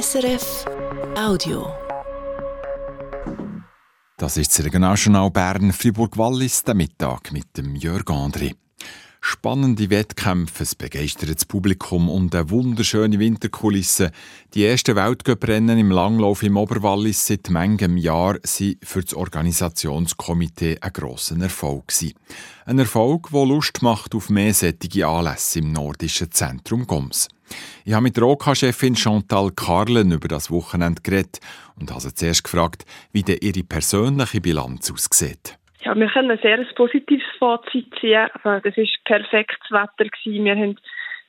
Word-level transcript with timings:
SRF 0.00 0.64
Audio. 1.16 1.72
Das 4.16 4.36
ist 4.36 4.50
das 4.50 4.64
Regionaljournal 4.64 5.30
Bern 5.30 5.72
Fribourg-Wallis, 5.72 6.64
der 6.64 6.74
Mittag 6.74 7.30
mit 7.30 7.56
dem 7.56 7.76
Jörg 7.76 8.02
André. 8.06 8.56
Spannende 9.20 9.88
Wettkämpfe, 9.90 10.64
ein 10.64 10.70
begeistertes 10.78 11.44
Publikum 11.44 12.08
und 12.08 12.34
eine 12.34 12.50
wunderschöne 12.50 13.20
Winterkulisse. 13.20 14.10
Die 14.54 14.64
ersten 14.64 14.96
Weltcuprennen 14.96 15.78
im 15.78 15.92
Langlauf 15.92 16.42
im 16.42 16.56
Oberwallis 16.56 17.28
seit 17.28 17.48
manchem 17.50 17.96
Jahr 17.96 18.34
waren 18.34 18.76
für 18.82 19.02
das 19.02 19.14
Organisationskomitee 19.14 20.78
ein 20.80 20.92
grosser 20.92 21.40
Erfolg. 21.40 21.92
Ein 22.66 22.80
Erfolg, 22.80 23.30
der 23.30 23.46
Lust 23.46 23.80
macht 23.80 24.16
auf 24.16 24.28
mehr 24.28 24.54
sättige 24.54 25.06
Anlässe 25.06 25.60
im 25.60 25.72
nordischen 25.72 26.32
Zentrum 26.32 26.84
Goms. 26.84 27.28
Ich 27.84 27.92
habe 27.92 28.04
mit 28.04 28.16
der 28.16 28.24
OK-Chefin 28.24 28.96
Chantal 28.96 29.50
Karlen 29.54 30.12
über 30.12 30.28
das 30.28 30.50
Wochenende 30.50 31.02
geredet 31.02 31.40
und 31.78 31.90
habe 31.90 32.00
sie 32.00 32.14
zuerst 32.14 32.44
gefragt, 32.44 32.84
wie 33.12 33.22
denn 33.22 33.38
ihre 33.40 33.62
persönliche 33.62 34.40
Bilanz 34.40 34.90
aussieht. 34.92 35.58
Ja, 35.82 35.94
wir 35.94 36.08
können 36.08 36.30
ein 36.30 36.38
sehr 36.40 36.64
positives 36.74 37.26
Fazit 37.38 37.86
ziehen. 38.00 38.28
Also, 38.42 38.68
das 38.68 38.76
war 38.76 38.84
perfektes 39.04 39.70
Wetter. 39.70 40.10
Wir 40.24 40.56
haben 40.56 40.78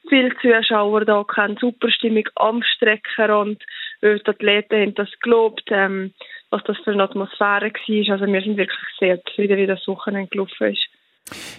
viele 0.08 0.36
Zuschauer 0.42 1.06
da, 1.06 1.26
eine 1.36 1.58
super 1.60 1.90
Stimmung 1.92 2.28
am 2.36 2.64
Streckenrand. 2.64 3.62
Die 4.02 4.22
Athleten 4.26 4.82
haben 4.82 4.96
das 4.96 5.10
gelobt, 5.22 5.64
ähm, 5.72 6.14
was 6.52 6.64
das 6.64 6.78
für 6.84 6.92
eine 6.92 7.04
Atmosphäre 7.04 7.72
war. 7.72 8.12
Also 8.14 8.32
wir 8.32 8.42
sind 8.42 8.58
wirklich 8.58 8.80
sehr 9.00 9.24
zufrieden, 9.26 9.58
wie 9.58 9.68
das 9.68 9.88
Wochenende 9.88 10.30
gelaufen 10.30 10.72
ist. 10.72 10.88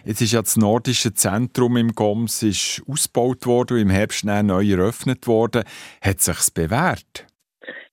Jetzt 0.04 0.20
ist 0.20 0.32
ja 0.32 0.40
das 0.40 0.56
nordische 0.56 1.12
Zentrum 1.14 1.76
im 1.76 1.92
Goms 1.92 2.42
ist 2.42 2.82
ausgebaut 2.88 3.46
worden 3.46 3.74
und 3.74 3.82
im 3.82 3.90
Herbst 3.90 4.24
neu 4.24 4.64
eröffnet 4.64 5.26
worden. 5.26 5.64
Hat 6.00 6.20
sich's 6.20 6.50
bewährt? 6.50 7.26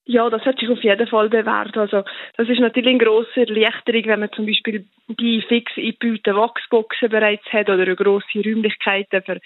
Ja, 0.05 0.29
das 0.29 0.41
hat 0.43 0.59
sich 0.59 0.69
auf 0.69 0.83
jeden 0.83 1.07
Fall 1.07 1.29
bewährt. 1.29 1.77
Also, 1.77 2.03
das 2.35 2.49
ist 2.49 2.59
natürlich 2.59 2.89
eine 2.89 3.03
grosse 3.03 3.47
Erleichterung, 3.47 4.05
wenn 4.05 4.19
man 4.19 4.31
zum 4.33 4.45
Beispiel 4.45 4.85
die 5.07 5.41
fix 5.47 5.71
eingebauten 5.77 6.35
Wachsboxen 6.35 7.09
bereits 7.09 7.45
hat 7.53 7.69
oder 7.69 7.95
grosse 7.95 8.39
Räumlichkeiten 8.43 9.23
für, 9.23 9.39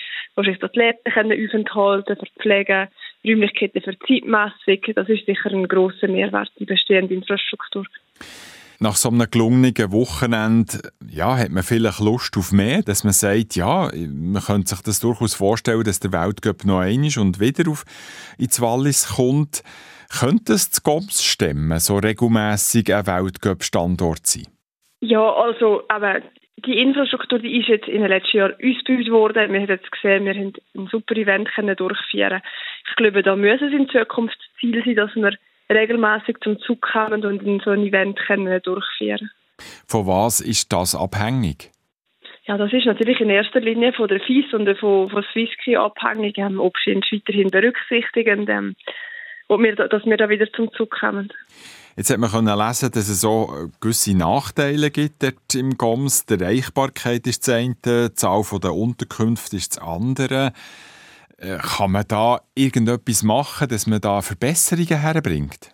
sich 0.44 0.58
die 0.58 0.64
Athleten 0.64 1.12
können 1.12 1.46
aufenthalten 1.46 2.18
für 2.18 2.26
die 2.26 2.42
Pflege, 2.42 2.90
Räumlichkeiten 3.24 3.82
für 3.82 4.00
Zeitmessung. 4.00 4.94
Das 4.96 5.08
ist 5.10 5.28
sicher 5.28 5.52
ein 5.52 5.68
grosser 5.68 6.08
Mehrwert 6.08 6.52
in 6.56 6.66
bestehender 6.66 7.14
Infrastruktur. 7.14 7.86
Nach 8.80 8.96
so 8.96 9.10
einem 9.10 9.30
gelungenen 9.30 9.92
Wochenende 9.92 10.92
ja, 11.10 11.36
hat 11.36 11.50
man 11.50 11.64
vielleicht 11.64 12.00
Lust 12.00 12.38
auf 12.38 12.52
mehr, 12.52 12.84
dass 12.84 13.04
man 13.04 13.14
sagt, 13.14 13.56
ja, 13.56 13.90
man 13.94 14.42
könnte 14.42 14.68
sich 14.68 14.82
das 14.82 15.00
durchaus 15.00 15.34
vorstellen, 15.34 15.84
dass 15.84 16.00
der 16.00 16.14
Weltcup 16.14 16.64
noch 16.64 16.80
einmal 16.80 17.10
und 17.18 17.40
wieder 17.40 17.72
auf 17.72 17.86
ins 18.38 18.62
Wallis 18.62 19.16
kommt. 19.16 19.64
Könnte 20.20 20.54
es 20.54 20.72
zu 20.72 20.82
Goms 20.84 21.24
stemmen, 21.24 21.80
so 21.80 21.98
regelmässig 21.98 22.94
ein 22.94 23.08
Weltcup-Standort 23.08 24.26
sein? 24.26 24.48
Ja, 25.02 25.28
also, 25.34 25.84
aber 25.90 26.22
die 26.66 26.80
Infrastruktur 26.80 27.40
die 27.40 27.60
ist 27.60 27.68
jetzt 27.68 27.88
in 27.88 28.02
den 28.02 28.10
letzten 28.10 28.38
Jahren 28.38 28.54
ausgebaut 28.54 29.10
worden. 29.12 29.54
Wir 29.54 29.62
haben 29.62 29.70
jetzt 29.70 29.92
gesehen, 29.92 30.26
wir 30.26 30.34
haben 30.34 30.54
ein 30.76 30.88
super 30.88 31.16
Event 31.16 31.50
können 31.54 31.76
durchführen. 31.76 32.42
Ich 32.90 32.96
glaube, 32.96 33.22
da 33.22 33.36
müssen 33.36 33.68
es 33.68 33.74
in 33.74 33.90
Zukunft 33.90 34.38
Ziel 34.60 34.84
sein, 34.84 34.96
dass 34.96 35.16
wir 35.16 35.34
regelmäßig 35.70 36.38
zum 36.44 36.60
Zug 36.60 36.82
kommen 36.82 37.26
und 37.26 37.64
so 37.64 37.72
ein 37.72 37.84
Event 37.84 38.20
können 38.20 38.62
durchführen. 38.62 39.30
Von 39.88 40.08
was 40.08 40.40
ist 40.40 40.72
das 40.72 40.96
abhängig? 40.96 41.72
Ja, 42.46 42.58
das 42.58 42.72
ist 42.72 42.86
natürlich 42.86 43.20
in 43.20 43.30
erster 43.30 43.60
Linie 43.60 43.92
von 43.92 44.08
der 44.08 44.22
FIS 44.22 44.54
und 44.54 44.70
von, 44.80 45.10
von 45.10 45.26
Swissky 45.34 45.76
abhängig, 45.76 46.38
ähm, 46.38 46.60
ob 46.60 46.74
sie 46.84 46.96
uns 46.96 47.06
weiterhin 47.12 47.50
berücksichtigen. 47.50 48.48
Ähm, 48.50 48.76
ob 49.50 49.62
wir, 49.62 49.76
dass 49.76 50.06
wir 50.06 50.18
da 50.18 50.30
wieder 50.30 50.52
zum 50.54 50.72
Zug 50.74 50.92
kommen. 50.92 51.32
Jetzt 51.96 52.12
hat 52.12 52.20
man 52.20 52.30
können 52.30 52.58
lesen, 52.58 52.92
dass 52.92 53.10
es 53.10 53.22
so 53.22 53.50
äh, 53.50 53.70
gewisse 53.82 54.16
Nachteile 54.16 54.92
gibt 54.92 55.24
dort 55.24 55.56
im 55.56 55.78
GOMS. 55.78 56.26
Die 56.26 56.36
Erreichbarkeit 56.36 57.26
ist 57.28 57.48
das 57.48 57.56
eine, 57.56 57.76
die 57.84 58.14
Zahl 58.14 58.44
der 58.62 58.74
Unterkünfte 58.74 59.56
ist 59.56 59.78
das 59.78 59.84
andere. 59.84 60.54
Äh, 61.40 61.58
kann 61.58 61.92
man 61.92 62.06
da 62.08 62.40
irgendetwas 62.56 63.24
machen, 63.24 63.68
dass 63.70 63.86
man 63.86 64.02
da 64.02 64.22
Verbesserungen 64.22 65.02
herbringt? 65.02 65.72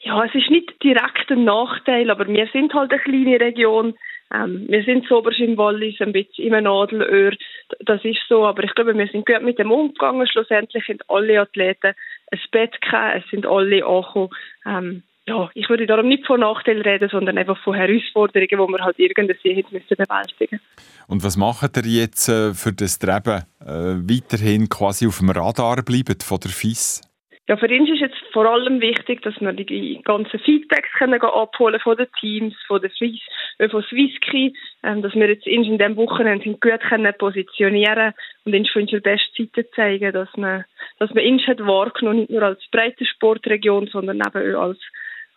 Ja, 0.00 0.24
es 0.24 0.34
ist 0.34 0.50
nicht 0.50 0.82
direkt 0.82 1.30
ein 1.30 1.44
Nachteil, 1.44 2.10
aber 2.10 2.26
wir 2.26 2.48
sind 2.52 2.72
halt 2.72 2.92
eine 2.92 3.00
kleine 3.00 3.40
Region. 3.40 3.94
Ähm, 4.32 4.66
wir 4.68 4.82
sind 4.84 5.06
so 5.06 5.20
im 5.20 5.56
Wallis, 5.58 6.00
ein 6.00 6.12
bisschen 6.12 6.52
im 6.52 6.64
Nadelöhr. 6.64 7.32
Das 7.80 8.04
ist 8.04 8.20
so, 8.28 8.46
aber 8.46 8.64
ich 8.64 8.74
glaube, 8.74 8.96
wir 8.96 9.06
sind 9.08 9.26
gut 9.26 9.42
mit 9.42 9.58
dem 9.58 9.70
umgegangen. 9.70 10.26
Schlussendlich 10.26 10.84
sind 10.86 11.02
alle 11.08 11.40
Athleten 11.40 11.94
ein 12.30 12.40
Bett 12.50 12.80
gehabt, 12.80 13.22
es 13.22 13.30
sind 13.30 13.46
alle 13.46 13.84
angekommen. 13.84 14.30
Ähm, 14.66 15.02
ja, 15.28 15.50
ich 15.54 15.68
würde 15.68 15.86
darum 15.86 16.08
nicht 16.08 16.26
von 16.26 16.40
Nachteilen 16.40 16.82
reden, 16.82 17.08
sondern 17.10 17.38
einfach 17.38 17.58
von 17.62 17.74
Herausforderungen, 17.74 18.48
die 18.48 18.78
wir 18.78 18.84
halt 18.84 18.98
irgendwie 18.98 19.64
müssen 19.70 19.96
bewältigen 19.96 20.60
Und 21.06 21.22
was 21.22 21.36
macht 21.36 21.76
ihr 21.76 22.02
jetzt 22.02 22.28
äh, 22.28 22.54
für 22.54 22.72
das 22.72 22.98
Treiben 22.98 23.44
äh, 23.60 23.66
weiterhin 23.66 24.68
quasi 24.68 25.06
auf 25.06 25.18
dem 25.18 25.30
Radar 25.30 25.82
bleiben 25.82 26.16
von 26.20 26.40
der 26.40 26.50
FIS? 26.50 27.02
Ja, 27.48 27.56
für 27.56 27.66
uns 27.66 27.88
ist 27.88 28.00
jetzt 28.00 28.18
vor 28.34 28.44
allem 28.44 28.82
wichtig, 28.82 29.22
dass 29.22 29.40
wir 29.40 29.54
die 29.54 30.02
ganzen 30.04 30.38
Feedbacks 30.38 30.90
können 30.98 31.18
abholen 31.18 31.80
von 31.80 31.96
den 31.96 32.06
Teams, 32.20 32.54
von 32.66 32.82
der 32.82 32.90
Swiss, 32.90 33.20
äh, 33.56 33.70
von 33.70 33.82
Swisskey, 33.84 34.52
ähm, 34.82 35.00
dass 35.00 35.14
wir 35.14 35.28
jetzt 35.28 35.46
in 35.46 35.62
diesem 35.62 35.96
Wochenende 35.96 36.44
gut 36.44 36.80
können 36.80 37.14
positionieren 37.18 38.12
und 38.44 38.54
uns 38.54 38.68
für 38.68 38.80
unsere 38.80 39.00
beste 39.00 39.50
Zeiten 39.50 39.66
zeigen, 39.74 40.12
dass 40.12 40.28
man, 40.36 40.66
dass 40.98 41.12
man 41.14 41.24
uns 41.24 41.46
hat 41.46 41.60
wahrgenommen, 41.60 42.20
nicht 42.20 42.30
nur 42.30 42.42
als 42.42 42.60
breite 42.70 43.06
Sportregion, 43.06 43.86
sondern 43.86 44.18
eben 44.18 44.54
auch 44.54 44.64
als, 44.64 44.78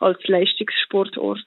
als 0.02 0.20
Leistungssportort. 0.28 1.40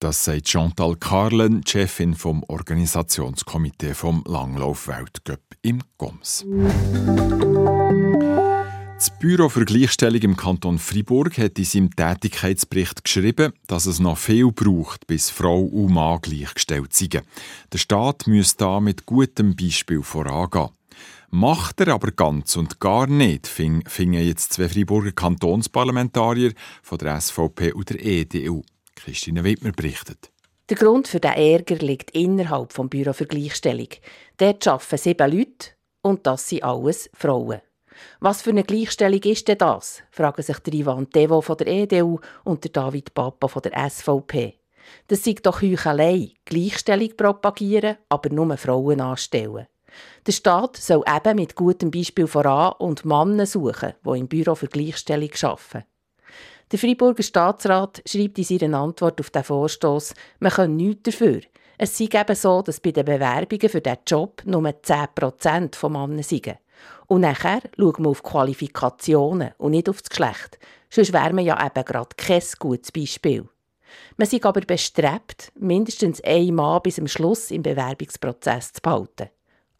Das 0.00 0.24
sagt 0.24 0.48
Chantal 0.48 0.96
Karlen, 0.96 1.64
Chefin 1.64 2.14
vom 2.14 2.42
Organisationskomitee 2.48 3.94
vom 3.94 4.24
Langlauf-Weltcup 4.26 5.40
im 5.62 5.80
Goms. 5.96 6.44
Das 9.02 9.18
Büro 9.18 9.48
für 9.48 9.64
Gleichstellung 9.64 10.20
im 10.22 10.36
Kanton 10.36 10.78
Fribourg 10.78 11.36
hat 11.38 11.58
in 11.58 11.64
seinem 11.64 11.90
Tätigkeitsbericht 11.94 13.04
geschrieben, 13.04 13.52
dass 13.66 13.86
es 13.86 14.00
noch 14.00 14.18
viel 14.18 14.50
braucht, 14.52 15.06
bis 15.06 15.30
Frau 15.30 15.60
und 15.60 15.92
Mann 15.92 16.20
gleichgestellt 16.20 16.92
sind. 16.92 17.22
Der 17.72 17.78
Staat 17.78 18.26
muss 18.26 18.56
da 18.56 18.80
mit 18.80 19.06
gutem 19.06 19.56
Beispiel 19.56 20.02
vorangehen. 20.02 20.70
Macht 21.34 21.80
er 21.80 21.94
aber 21.94 22.10
ganz 22.10 22.56
und 22.56 22.78
gar 22.78 23.06
nicht, 23.06 23.46
fingen 23.46 24.12
jetzt 24.12 24.52
zwei 24.52 24.68
Friburger 24.68 25.12
Kantonsparlamentarier 25.12 26.52
von 26.82 26.98
der 26.98 27.18
SVP 27.18 27.72
und 27.72 27.88
der 27.88 28.04
EDU. 28.04 28.60
Christine 28.94 29.42
Wittmer 29.42 29.72
berichtet. 29.72 30.30
Der 30.68 30.76
Grund 30.76 31.08
für 31.08 31.20
den 31.20 31.32
Ärger 31.32 31.76
liegt 31.76 32.10
innerhalb 32.10 32.74
des 32.74 32.86
Büro 32.90 33.14
für 33.14 33.24
Gleichstellung. 33.24 33.88
Dort 34.36 34.68
arbeiten 34.68 34.98
sieben 34.98 35.32
Leute 35.32 35.70
und 36.02 36.26
das 36.26 36.50
sind 36.50 36.64
alles 36.64 37.08
Frauen. 37.14 37.62
Was 38.20 38.42
für 38.42 38.50
eine 38.50 38.62
Gleichstellung 38.62 39.22
ist 39.22 39.48
denn 39.48 39.56
das? 39.56 40.02
fragen 40.10 40.42
sich 40.42 40.58
der 40.58 40.74
Ivan 40.74 41.08
Devo 41.08 41.40
von 41.40 41.56
der 41.56 41.66
EDU 41.66 42.20
und 42.44 42.62
der 42.62 42.72
David 42.72 43.14
Papa 43.14 43.48
von 43.48 43.62
der 43.62 43.88
SVP. 43.88 44.58
Das 45.08 45.24
sei 45.24 45.34
doch 45.42 45.62
Heuchelei, 45.62 46.34
Gleichstellung 46.44 47.16
propagieren, 47.16 47.96
aber 48.10 48.28
nur 48.28 48.54
Frauen 48.58 49.00
anstellen. 49.00 49.66
Der 50.26 50.32
Staat 50.32 50.76
soll 50.76 51.04
eben 51.06 51.36
mit 51.36 51.54
gutem 51.54 51.90
Beispiel 51.90 52.26
voran 52.26 52.74
und 52.78 53.04
Männer 53.04 53.46
suchen, 53.46 53.94
die 54.04 54.18
im 54.18 54.28
Büro 54.28 54.54
für 54.54 54.68
Gleichstellung 54.68 55.30
arbeiten. 55.42 55.84
Der 56.70 56.78
Freiburger 56.78 57.22
Staatsrat 57.22 58.02
schreibt 58.06 58.38
in 58.38 58.44
seiner 58.44 58.78
Antwort 58.78 59.20
auf 59.20 59.30
den 59.30 59.44
Vorstoß, 59.44 60.14
man 60.40 60.52
könne 60.52 60.74
nichts 60.74 61.02
dafür. 61.02 61.40
Es 61.76 61.98
sei 61.98 62.04
eben 62.04 62.34
so, 62.34 62.62
dass 62.62 62.80
bei 62.80 62.92
den 62.92 63.04
Bewerbungen 63.04 63.68
für 63.68 63.80
diesen 63.80 63.98
Job 64.06 64.42
nur 64.46 64.62
10% 64.62 65.74
von 65.74 65.92
Männern 65.92 66.22
seien. 66.22 66.56
Und 67.08 67.22
nachher 67.22 67.60
schauen 67.76 68.04
wir 68.04 68.08
auf 68.08 68.22
Qualifikationen 68.22 69.50
und 69.58 69.72
nicht 69.72 69.88
auf 69.88 70.00
das 70.00 70.08
Geschlecht. 70.08 70.58
Sonst 70.88 71.12
wären 71.12 71.36
wir 71.36 71.44
ja 71.44 71.66
eben 71.66 71.84
gerade 71.84 72.16
kein 72.16 72.42
gutes 72.58 72.92
Beispiel. 72.92 73.48
Man 74.16 74.28
sich 74.28 74.44
aber 74.44 74.60
bestrebt, 74.62 75.52
mindestens 75.54 76.22
ein 76.24 76.54
Mann 76.54 76.80
bis 76.82 76.96
zum 76.96 77.08
Schluss 77.08 77.50
im 77.50 77.62
Bewerbungsprozess 77.62 78.72
zu 78.72 78.80
behalten. 78.80 79.28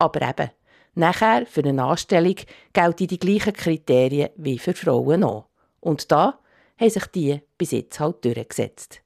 Aber 0.02 0.28
eben, 0.28 0.50
nachher 0.96 1.46
für 1.46 1.62
eine 1.62 1.84
Anstellung 1.84 2.34
gelten 2.72 3.06
die 3.06 3.20
gleichen 3.20 3.52
Kriterien 3.52 4.30
wie 4.34 4.58
für 4.58 4.74
Frauen 4.74 5.22
auch. 5.22 5.46
Und 5.78 6.10
da 6.10 6.40
haben 6.76 6.90
sich 6.90 7.06
die 7.06 7.40
bis 7.56 7.70
jetzt 7.70 8.00
halt 8.00 8.24
durchgesetzt. 8.24 9.00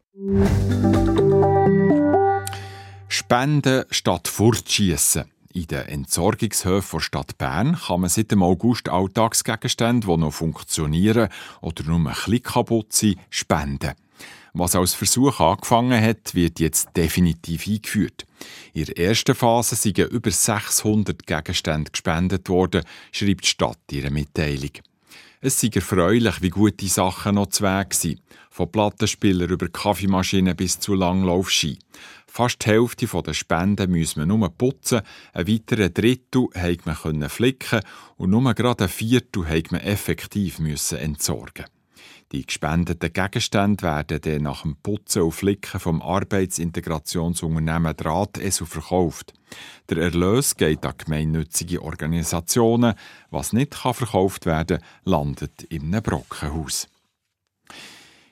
Spenden 3.08 3.84
statt 3.90 4.26
Fortschießen. 4.26 5.30
In 5.52 5.66
den 5.66 5.86
Entsorgungshöfen 5.86 6.98
der 6.98 7.04
Stadt 7.04 7.36
Bern 7.36 7.76
kann 7.76 8.00
man 8.00 8.08
seit 8.08 8.30
dem 8.30 8.42
August 8.42 8.88
Alltagsgegenstände, 8.88 10.06
die 10.06 10.16
noch 10.16 10.32
funktionieren 10.32 11.28
oder 11.60 11.84
nur 11.84 11.98
ein 11.98 12.04
bisschen 12.04 12.42
kaputt 12.42 12.94
sind, 12.94 13.18
spenden. 13.28 13.92
Was 14.58 14.74
als 14.74 14.94
Versuch 14.94 15.38
angefangen 15.38 16.02
hat, 16.02 16.34
wird 16.34 16.60
jetzt 16.60 16.88
definitiv 16.96 17.66
eingeführt. 17.66 18.24
In 18.72 18.86
der 18.86 18.96
ersten 18.96 19.34
Phase 19.34 19.76
sind 19.76 19.98
über 19.98 20.30
600 20.30 21.26
Gegenstände 21.26 21.90
gespendet 21.90 22.48
worden, 22.48 22.82
schreibt 23.12 23.44
die 23.44 23.48
Stadt 23.48 23.78
ihre 23.90 24.10
Mitteilung. 24.10 24.70
Es 25.42 25.60
sei 25.60 25.68
erfreulich, 25.74 26.40
wie 26.40 26.48
gut 26.48 26.80
die 26.80 26.88
Sachen 26.88 27.34
noch 27.34 27.48
zu 27.48 27.64
Weg 27.64 27.92
sind. 27.92 28.22
Von 28.48 28.72
Plattenspieler 28.72 29.50
über 29.50 29.68
Kaffeemaschinen 29.68 30.56
bis 30.56 30.80
zu 30.80 30.94
Langlaufski. 30.94 31.78
Fast 32.26 32.64
die 32.64 32.70
Hälfte 32.70 33.06
der 33.06 33.34
Spenden 33.34 33.90
müssen 33.90 34.20
wir 34.20 34.26
nur 34.26 34.48
putzen, 34.48 35.02
ein 35.34 35.46
weiterer 35.46 35.90
Drittel 35.90 36.48
konnte 36.48 37.12
man 37.12 37.28
flicken 37.28 37.80
und 38.16 38.30
nur 38.30 38.54
gerade 38.54 38.84
ein 38.84 38.90
Viertel 38.90 39.42
musste 39.42 39.72
man 39.72 39.82
effektiv 39.82 40.60
entsorgen. 40.60 41.66
Die 42.32 42.44
gespendeten 42.44 43.12
Gegenstände 43.12 43.84
werden 43.84 44.20
dann 44.20 44.42
nach 44.42 44.62
dem 44.62 44.74
Putzen 44.76 45.22
und 45.22 45.32
Flicken 45.32 45.78
vom 45.78 46.02
Arbeitsintegrationsunternehmen 46.02 47.96
Drahteso 47.96 48.64
verkauft. 48.64 49.32
Der 49.88 49.98
Erlös 49.98 50.56
geht 50.56 50.84
an 50.84 50.94
gemeinnützige 50.98 51.82
Organisationen. 51.82 52.94
Was 53.30 53.52
nicht 53.52 53.76
verkauft 53.76 54.44
werden 54.44 54.78
kann, 54.78 54.88
landet 55.04 55.62
in 55.64 55.82
einem 55.94 56.02
Brockenhaus. 56.02 56.88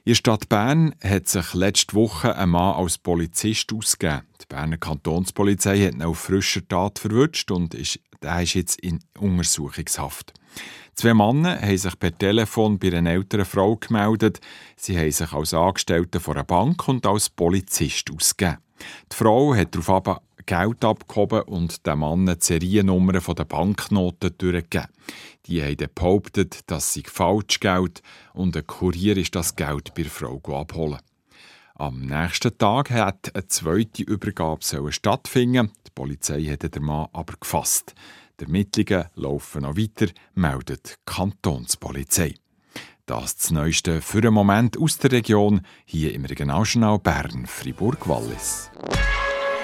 In 0.06 0.10
der 0.10 0.16
Stadt 0.16 0.50
Bern 0.50 0.94
hat 1.02 1.28
sich 1.28 1.54
letzte 1.54 1.94
Woche 1.94 2.36
ein 2.36 2.50
Mann 2.50 2.74
als 2.74 2.98
Polizist 2.98 3.72
ausgegeben. 3.72 4.20
Die 4.38 4.44
Berner 4.50 4.76
Kantonspolizei 4.76 5.86
hat 5.86 5.94
ihn 5.94 6.02
auf 6.02 6.18
frischer 6.18 6.60
Tat 6.68 6.98
verwünscht 6.98 7.50
und 7.50 7.72
ist, 7.72 8.00
er 8.20 8.42
ist 8.42 8.52
jetzt 8.52 8.78
in 8.82 9.00
Untersuchungshaft. 9.18 10.34
Zwei 10.94 11.14
Männer 11.14 11.58
haben 11.58 11.78
sich 11.78 11.98
per 11.98 12.18
Telefon 12.18 12.78
bei 12.78 12.94
einer 12.94 13.12
älteren 13.12 13.46
Frau 13.46 13.76
gemeldet. 13.76 14.40
Sie 14.76 14.98
haben 14.98 15.10
sich 15.10 15.32
als 15.32 15.54
Angestellte 15.54 16.20
von 16.20 16.34
einer 16.34 16.44
Bank 16.44 16.86
und 16.86 17.06
als 17.06 17.30
Polizist 17.30 18.10
ausgegeben. 18.12 18.58
Die 19.10 19.16
Frau 19.16 19.54
hat 19.54 19.74
darauf 19.74 20.20
Geld 20.46 20.84
abgehoben 20.84 21.42
und 21.42 21.86
dem 21.86 22.00
Mann 22.00 22.26
die 22.26 22.36
Seriennummern 22.38 23.22
der 23.36 23.44
Banknoten 23.44 24.34
durchgegeben. 24.38 24.88
Die 25.46 25.62
haben 25.62 25.88
behauptet, 25.94 26.70
dass 26.70 26.92
sie 26.92 27.02
falsch 27.06 27.60
Geld 27.60 28.02
und 28.32 28.56
ein 28.56 28.66
Kurier 28.66 29.16
ist 29.16 29.34
das 29.34 29.56
Geld 29.56 29.94
bei 29.94 30.02
der 30.02 30.10
Frau 30.10 30.40
abholen. 30.52 31.00
Am 31.76 32.00
nächsten 32.06 32.56
Tag 32.56 32.90
hat 32.90 33.34
eine 33.34 33.48
zweite 33.48 34.04
Übergabe 34.04 34.92
stattfinden. 34.92 35.72
Die 35.86 35.90
Polizei 35.94 36.44
hat 36.44 36.74
den 36.74 36.84
Mann 36.84 37.08
aber 37.12 37.34
gefasst. 37.38 37.94
Die 38.38 38.44
Ermittlungen 38.44 39.08
laufen 39.16 39.62
noch 39.62 39.76
weiter, 39.76 40.06
meldet 40.34 40.90
die 40.90 40.94
Kantonspolizei. 41.04 42.34
Das 43.06 43.36
das 43.36 43.50
Neueste 43.50 44.00
für 44.00 44.18
einen 44.18 44.32
Moment 44.32 44.78
aus 44.78 44.98
der 44.98 45.12
Region, 45.12 45.60
hier 45.84 46.14
im 46.14 46.24
Regionaljournal 46.24 46.98
Bern, 47.00 47.44
Fribourg-Wallis. 47.46 48.70